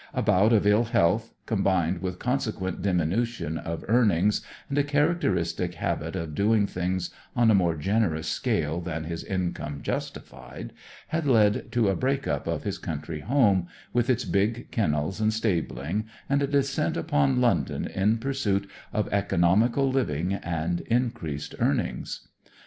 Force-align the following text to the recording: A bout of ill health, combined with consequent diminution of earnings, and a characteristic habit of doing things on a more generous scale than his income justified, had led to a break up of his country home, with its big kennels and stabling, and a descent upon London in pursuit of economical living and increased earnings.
A 0.15 0.23
bout 0.23 0.51
of 0.51 0.65
ill 0.65 0.85
health, 0.85 1.31
combined 1.45 2.01
with 2.01 2.17
consequent 2.17 2.81
diminution 2.81 3.59
of 3.59 3.85
earnings, 3.87 4.41
and 4.67 4.75
a 4.79 4.83
characteristic 4.83 5.75
habit 5.75 6.15
of 6.15 6.33
doing 6.33 6.65
things 6.65 7.11
on 7.35 7.51
a 7.51 7.53
more 7.53 7.75
generous 7.75 8.27
scale 8.27 8.81
than 8.81 9.03
his 9.03 9.23
income 9.23 9.83
justified, 9.83 10.73
had 11.09 11.27
led 11.27 11.71
to 11.73 11.87
a 11.87 11.95
break 11.95 12.27
up 12.27 12.47
of 12.47 12.63
his 12.63 12.79
country 12.79 13.19
home, 13.19 13.67
with 13.93 14.09
its 14.09 14.25
big 14.25 14.71
kennels 14.71 15.21
and 15.21 15.33
stabling, 15.35 16.07
and 16.27 16.41
a 16.41 16.47
descent 16.47 16.97
upon 16.97 17.39
London 17.39 17.85
in 17.85 18.17
pursuit 18.17 18.67
of 18.91 19.07
economical 19.13 19.87
living 19.91 20.33
and 20.33 20.81
increased 20.87 21.53
earnings. 21.59 22.27